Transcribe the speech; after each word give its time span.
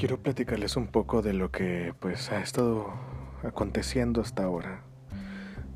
quiero 0.00 0.16
platicarles 0.16 0.78
un 0.78 0.86
poco 0.86 1.20
de 1.20 1.34
lo 1.34 1.50
que 1.50 1.92
pues 2.00 2.32
ha 2.32 2.40
estado 2.40 2.86
aconteciendo 3.42 4.22
hasta 4.22 4.44
ahora, 4.44 4.80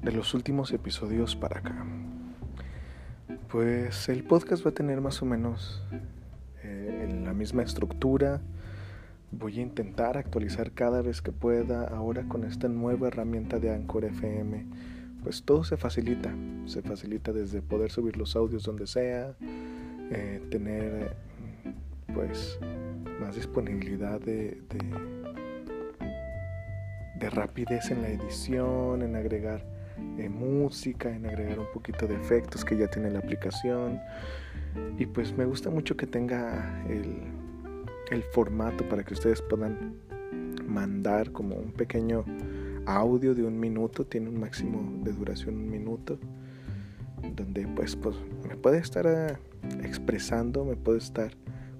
de 0.01 0.13
los 0.13 0.33
últimos 0.33 0.73
episodios 0.73 1.37
para 1.37 1.59
acá. 1.59 1.85
Pues 3.51 4.09
el 4.09 4.25
podcast 4.25 4.65
va 4.65 4.71
a 4.71 4.73
tener 4.73 5.03
más 5.03 5.21
o 5.21 5.27
menos 5.27 5.83
eh, 6.63 7.21
la 7.23 7.35
misma 7.35 7.65
estructura. 7.65 8.41
Voy 9.31 9.59
a 9.59 9.63
intentar 9.63 10.17
actualizar 10.17 10.73
cada 10.73 11.03
vez 11.03 11.21
que 11.21 11.31
pueda. 11.31 11.87
Ahora 11.87 12.27
con 12.27 12.45
esta 12.45 12.67
nueva 12.67 13.09
herramienta 13.09 13.59
de 13.59 13.75
Anchor 13.75 14.07
FM, 14.07 14.65
pues 15.23 15.43
todo 15.43 15.65
se 15.65 15.77
facilita. 15.77 16.35
Se 16.65 16.81
facilita 16.81 17.31
desde 17.35 17.61
poder 17.61 17.91
subir 17.91 18.17
los 18.17 18.37
audios 18.37 18.63
donde 18.63 18.87
sea, 18.87 19.37
eh, 20.11 20.41
tener 20.51 21.15
pues 22.15 22.59
más 23.21 23.35
disponibilidad 23.35 24.21
de, 24.21 24.61
de, 27.19 27.31
rapidez 27.31 27.91
en 27.91 28.03
la 28.03 28.09
edición, 28.09 29.01
en 29.03 29.17
agregar 29.17 29.65
eh, 30.19 30.29
música, 30.29 31.09
en 31.09 31.25
agregar 31.25 31.59
un 31.59 31.73
poquito 31.73 32.07
de 32.07 32.15
efectos 32.17 32.65
que 32.65 32.77
ya 32.77 32.87
tiene 32.89 33.11
la 33.11 33.21
aplicación. 33.21 33.99
Y 34.99 35.07
pues 35.07 35.35
me 35.37 35.47
gusta 35.47 35.71
mucho 35.71 35.97
que 35.97 36.07
tenga 36.07 36.85
el, 36.89 37.23
el 38.11 38.23
formato 38.23 38.87
para 38.89 39.05
que 39.05 39.15
ustedes 39.15 39.41
puedan 39.41 39.95
mandar 40.67 41.33
como 41.33 41.57
un 41.57 41.73
pequeño 41.73 42.25
audio 42.87 43.35
de 43.35 43.43
un 43.45 43.59
minuto, 43.59 44.05
tiene 44.05 44.29
un 44.29 44.39
máximo 44.39 45.03
de 45.03 45.13
duración 45.13 45.57
un 45.57 45.71
minuto, 45.71 46.19
donde 47.35 47.67
pues, 47.69 47.97
pues 47.97 48.17
me 48.47 48.57
puede 48.57 48.79
estar 48.79 49.07
eh, 49.07 49.37
expresando, 49.83 50.65
me 50.65 50.77
puede 50.77 50.99
estar 50.99 51.33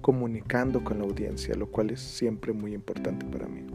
comunicando 0.05 0.83
con 0.83 0.99
la 0.99 1.05
audiencia, 1.05 1.55
lo 1.55 1.65
cual 1.65 1.89
es 1.89 1.99
siempre 1.99 2.53
muy 2.53 2.75
importante 2.75 3.25
para 3.25 3.47
mí. 3.47 3.65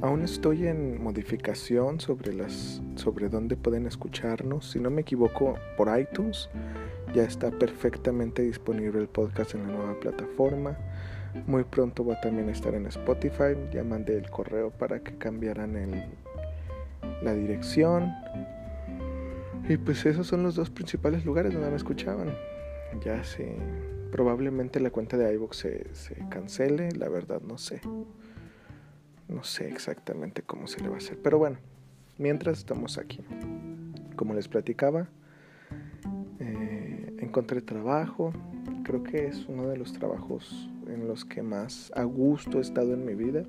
Aún 0.00 0.22
estoy 0.22 0.68
en 0.68 1.02
modificación 1.02 2.00
sobre 2.00 2.32
las 2.32 2.80
sobre 2.94 3.28
dónde 3.28 3.58
pueden 3.58 3.86
escucharnos. 3.86 4.70
Si 4.70 4.80
no 4.80 4.88
me 4.88 5.02
equivoco, 5.02 5.58
por 5.76 6.00
iTunes 6.00 6.48
ya 7.12 7.24
está 7.24 7.50
perfectamente 7.50 8.40
disponible 8.40 9.00
el 9.00 9.08
podcast 9.08 9.54
en 9.54 9.66
la 9.66 9.74
nueva 9.74 10.00
plataforma. 10.00 10.78
Muy 11.46 11.64
pronto 11.64 12.02
va 12.02 12.14
a 12.14 12.20
también 12.22 12.48
estar 12.48 12.74
en 12.74 12.86
Spotify. 12.86 13.54
Ya 13.70 13.84
mandé 13.84 14.16
el 14.16 14.30
correo 14.30 14.70
para 14.70 15.00
que 15.00 15.18
cambiaran 15.18 15.76
el, 15.76 16.06
la 17.22 17.34
dirección. 17.34 18.10
Y 19.68 19.76
pues 19.76 20.06
esos 20.06 20.26
son 20.26 20.42
los 20.42 20.54
dos 20.54 20.70
principales 20.70 21.26
lugares 21.26 21.52
donde 21.52 21.68
me 21.68 21.76
escuchaban. 21.76 22.34
Ya 23.04 23.22
se 23.24 23.56
Probablemente 24.12 24.78
la 24.78 24.90
cuenta 24.90 25.16
de 25.16 25.32
iVoox 25.32 25.56
se, 25.56 25.94
se 25.94 26.14
cancele, 26.28 26.92
la 26.92 27.08
verdad 27.08 27.40
no 27.40 27.56
sé. 27.56 27.80
No 29.26 29.42
sé 29.42 29.68
exactamente 29.68 30.42
cómo 30.42 30.66
se 30.66 30.82
le 30.82 30.90
va 30.90 30.96
a 30.96 30.98
hacer. 30.98 31.18
Pero 31.22 31.38
bueno, 31.38 31.56
mientras 32.18 32.58
estamos 32.58 32.98
aquí. 32.98 33.24
Como 34.14 34.34
les 34.34 34.48
platicaba, 34.48 35.08
eh, 36.40 37.16
encontré 37.20 37.62
trabajo. 37.62 38.34
Creo 38.84 39.02
que 39.02 39.28
es 39.28 39.46
uno 39.48 39.66
de 39.66 39.78
los 39.78 39.94
trabajos 39.94 40.68
en 40.88 41.08
los 41.08 41.24
que 41.24 41.42
más 41.42 41.90
a 41.96 42.04
gusto 42.04 42.58
he 42.58 42.60
estado 42.60 42.92
en 42.92 43.06
mi 43.06 43.14
vida. 43.14 43.44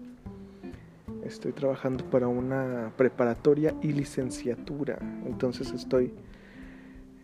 Estoy 1.25 1.52
trabajando 1.52 2.09
para 2.09 2.30
una 2.30 2.94
preparatoria 2.95 3.75
y 3.81 3.91
licenciatura. 3.91 4.97
Entonces 5.25 5.73
estoy 5.73 6.14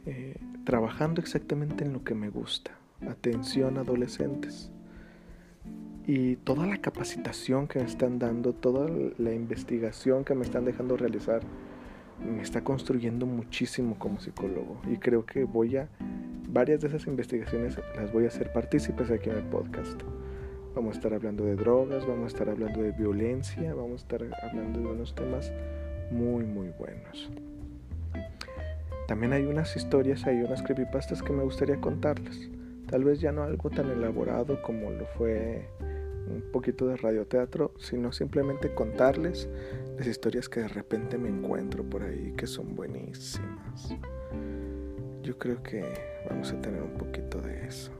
eh, 0.06 0.36
trabajando 0.66 1.22
exactamente 1.22 1.86
en 1.86 1.94
lo 1.94 2.04
que 2.04 2.16
me 2.16 2.28
gusta 2.28 2.80
atención 3.08 3.78
adolescentes. 3.78 4.72
Y 6.06 6.38
toda 6.38 6.66
la 6.66 6.78
capacitación 6.78 7.68
que 7.68 7.80
me 7.80 7.86
están 7.86 8.18
dando, 8.18 8.54
toda 8.54 8.90
la 9.18 9.34
investigación 9.34 10.24
que 10.24 10.34
me 10.34 10.44
están 10.44 10.66
dejando 10.66 10.98
realizar, 10.98 11.42
me 12.26 12.42
está 12.42 12.64
construyendo 12.64 13.26
muchísimo 13.26 13.98
como 14.00 14.20
psicólogo. 14.20 14.82
Y 14.92 14.98
creo 14.98 15.26
que 15.26 15.44
voy 15.44 15.78
a, 15.78 15.88
varias 16.50 16.82
de 16.82 16.88
esas 16.88 17.06
investigaciones 17.08 17.78
las 17.96 18.12
voy 18.12 18.26
a 18.26 18.30
hacer 18.30 18.52
partícipes 18.52 19.12
aquí 19.12 19.30
en 19.30 19.38
el 19.38 19.44
podcast. 19.44 20.02
Vamos 20.76 20.96
a 20.96 20.98
estar 20.98 21.14
hablando 21.14 21.46
de 21.46 21.56
drogas, 21.56 22.08
vamos 22.08 22.26
a 22.26 22.28
estar 22.28 22.50
hablando 22.50 22.82
de 22.82 22.92
violencia, 22.92 23.74
vamos 23.74 24.02
a 24.02 24.04
estar 24.04 24.24
hablando 24.44 24.80
de 24.80 24.88
unos 24.88 25.14
temas 25.14 25.52
muy, 26.12 26.44
muy 26.44 26.70
buenos. 26.78 27.30
También 29.08 29.34
hay 29.34 29.46
unas 29.46 29.76
historias, 29.76 30.26
hay 30.26 30.42
unas 30.42 30.62
creepypastas 30.62 31.24
que 31.24 31.34
me 31.34 31.44
gustaría 31.44 31.80
contarles. 31.82 32.50
Tal 32.90 33.04
vez 33.04 33.20
ya 33.20 33.32
no 33.32 33.44
algo 33.44 33.70
tan 33.70 33.92
elaborado 33.92 34.62
como 34.64 34.90
lo 34.90 35.06
fue 35.06 35.70
un 36.28 36.44
poquito 36.52 36.88
de 36.88 36.98
radioteatro, 36.98 37.74
sino 37.78 38.12
simplemente 38.12 38.74
contarles 38.74 39.48
las 39.98 40.08
historias 40.08 40.50
que 40.50 40.62
de 40.62 40.70
repente 40.70 41.20
me 41.20 41.30
encuentro 41.30 41.84
por 41.84 42.02
ahí 42.02 42.34
que 42.36 42.48
son 42.48 42.76
buenísimas. 42.76 43.94
Yo 45.22 45.38
creo 45.38 45.62
que 45.62 45.84
vamos 46.28 46.52
a 46.52 46.60
tener 46.62 46.82
un 46.82 46.98
poquito 46.98 47.40
de 47.42 47.68
eso. 47.68 47.92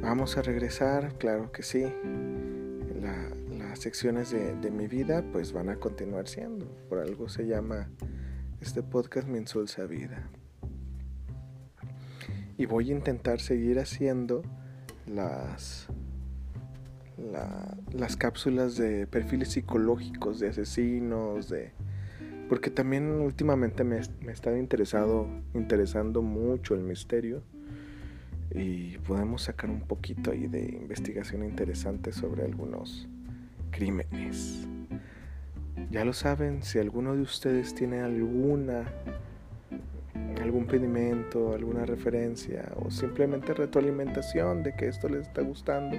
Vamos 0.00 0.38
a 0.38 0.42
regresar, 0.42 1.18
claro 1.18 1.52
que 1.52 1.62
sí. 1.62 1.92
las 3.02 3.78
secciones 3.78 4.30
de, 4.30 4.70
mi 4.70 4.86
vida 4.86 5.22
pues 5.30 5.52
van 5.52 5.68
a 5.68 5.76
continuar 5.76 6.26
siendo. 6.26 6.66
Por 6.88 7.00
algo 7.00 7.28
se 7.28 7.46
llama 7.46 7.90
este 8.62 8.82
podcast 8.82 9.28
Mi 9.28 9.38
Insulsa 9.38 9.84
Vida 9.84 10.30
y 12.62 12.66
voy 12.66 12.90
a 12.90 12.92
intentar 12.92 13.40
seguir 13.40 13.80
haciendo 13.80 14.42
las 15.06 15.88
las 17.92 18.16
cápsulas 18.16 18.76
de 18.76 19.08
perfiles 19.08 19.48
psicológicos 19.48 20.38
de 20.38 20.48
asesinos 20.48 21.48
de 21.48 21.72
porque 22.48 22.70
también 22.70 23.10
últimamente 23.10 23.82
me, 23.82 24.00
me 24.20 24.30
está 24.30 24.56
interesado 24.56 25.26
interesando 25.54 26.22
mucho 26.22 26.74
el 26.74 26.82
misterio 26.82 27.42
y 28.54 28.96
podemos 28.98 29.42
sacar 29.42 29.68
un 29.68 29.80
poquito 29.80 30.30
ahí 30.30 30.46
de 30.46 30.62
investigación 30.62 31.42
interesante 31.42 32.12
sobre 32.12 32.44
algunos 32.44 33.08
crímenes. 33.72 34.68
Ya 35.90 36.04
lo 36.04 36.12
saben, 36.12 36.62
si 36.62 36.78
alguno 36.78 37.16
de 37.16 37.22
ustedes 37.22 37.74
tiene 37.74 38.00
alguna 38.02 38.84
algún 40.52 40.66
pedimento, 40.66 41.54
alguna 41.54 41.86
referencia 41.86 42.70
o 42.76 42.90
simplemente 42.90 43.54
retroalimentación 43.54 44.62
de 44.62 44.74
que 44.74 44.86
esto 44.86 45.08
les 45.08 45.22
está 45.22 45.40
gustando, 45.40 45.96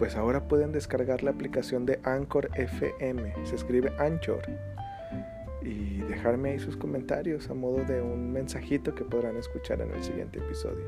pues 0.00 0.16
ahora 0.16 0.48
pueden 0.48 0.72
descargar 0.72 1.22
la 1.22 1.30
aplicación 1.30 1.86
de 1.86 2.00
Anchor 2.02 2.50
FM, 2.54 3.32
se 3.44 3.54
escribe 3.54 3.92
Anchor, 4.00 4.42
y 5.62 5.98
dejarme 5.98 6.50
ahí 6.50 6.58
sus 6.58 6.76
comentarios 6.76 7.48
a 7.48 7.54
modo 7.54 7.84
de 7.84 8.02
un 8.02 8.32
mensajito 8.32 8.92
que 8.92 9.04
podrán 9.04 9.36
escuchar 9.36 9.80
en 9.82 9.92
el 9.92 10.02
siguiente 10.02 10.40
episodio. 10.40 10.86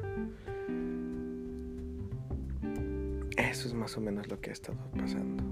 Eso 3.36 3.68
es 3.68 3.74
más 3.74 3.96
o 3.96 4.00
menos 4.00 4.26
lo 4.26 4.40
que 4.40 4.50
ha 4.50 4.54
estado 4.54 4.78
pasando. 4.98 5.44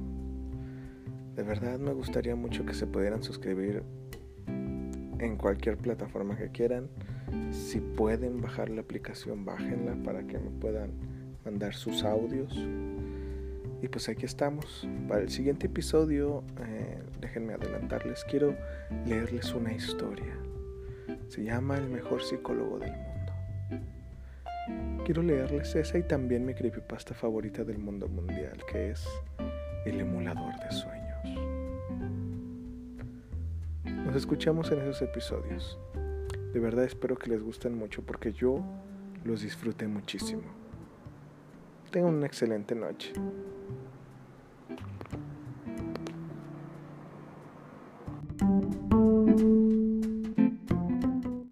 De 1.37 1.45
verdad 1.45 1.79
me 1.79 1.93
gustaría 1.93 2.35
mucho 2.35 2.67
que 2.67 2.75
se 2.75 2.89
pudieran 2.89 3.23
suscribir 3.23 3.85
en 5.21 5.37
cualquier 5.37 5.77
plataforma 5.77 6.37
que 6.37 6.49
quieran. 6.49 6.89
Si 7.53 7.81
pueden 7.81 8.41
bajar 8.41 8.71
la 8.71 8.81
aplicación, 8.81 9.45
bájenla 9.45 9.95
para 10.05 10.27
que 10.27 10.39
me 10.39 10.51
puedan 10.51 10.91
mandar 11.45 11.75
sus 11.75 12.03
audios. 12.05 12.57
Y 13.83 13.89
pues 13.89 14.09
aquí 14.09 14.27
estamos. 14.27 14.89
Para 15.09 15.23
el 15.23 15.31
siguiente 15.31 15.67
episodio, 15.67 16.43
eh, 16.61 16.99
déjenme 17.21 17.55
adelantarles, 17.55 18.25
quiero 18.25 18.55
leerles 19.07 19.55
una 19.55 19.73
historia. 19.73 20.37
Se 21.29 21.45
llama 21.45 21.77
El 21.77 21.89
mejor 21.89 22.23
psicólogo 22.23 22.79
del 22.79 22.93
mundo. 22.93 23.11
Quiero 25.05 25.23
leerles 25.23 25.75
esa 25.75 25.99
y 25.99 26.03
también 26.03 26.45
mi 26.45 26.55
creepypasta 26.55 27.15
favorita 27.15 27.65
del 27.65 27.79
mundo 27.79 28.09
mundial, 28.09 28.59
que 28.71 28.91
es 28.91 29.07
El 29.87 30.01
emulador 30.01 30.55
de 30.61 30.71
sueños. 30.71 31.00
Nos 34.11 34.17
escuchamos 34.17 34.73
en 34.73 34.81
esos 34.81 35.03
episodios. 35.03 35.79
De 36.53 36.59
verdad 36.59 36.85
espero 36.85 37.17
que 37.17 37.31
les 37.31 37.41
gusten 37.41 37.79
mucho 37.79 38.03
porque 38.03 38.33
yo 38.33 38.61
los 39.23 39.43
disfruté 39.43 39.87
muchísimo. 39.87 40.43
Tengan 41.93 42.17
una 42.17 42.27
excelente 42.27 42.75
noche. 42.75 43.13